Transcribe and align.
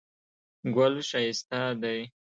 ګل 0.75 0.93
ښایسته 1.09 1.61
دی 1.81 1.99